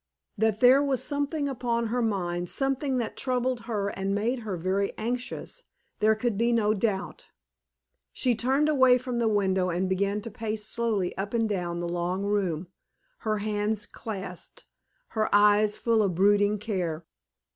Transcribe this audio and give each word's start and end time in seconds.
That 0.35 0.61
there 0.61 0.81
was 0.81 1.03
something 1.03 1.47
upon 1.47 1.89
her 1.89 2.01
mind, 2.01 2.49
something 2.49 2.97
that 2.97 3.15
troubled 3.15 3.65
her 3.69 3.89
and 3.89 4.15
made 4.15 4.39
her 4.39 4.57
very 4.57 4.93
anxious, 4.97 5.65
there 5.99 6.15
could 6.15 6.39
be 6.39 6.51
no 6.51 6.73
doubt. 6.73 7.29
She 8.11 8.33
turned 8.33 8.67
away 8.67 8.97
from 8.97 9.17
the 9.17 9.27
window 9.27 9.69
and 9.69 9.87
began 9.87 10.19
to 10.21 10.31
pace 10.31 10.65
slowly 10.65 11.15
up 11.19 11.35
and 11.35 11.47
down 11.47 11.81
the 11.81 11.87
long 11.87 12.23
room, 12.23 12.65
her 13.19 13.37
hands 13.45 13.85
clasped, 13.85 14.65
her 15.09 15.29
eyes 15.31 15.77
full 15.77 16.01
of 16.01 16.15
brooding 16.15 16.57
care. 16.57 17.05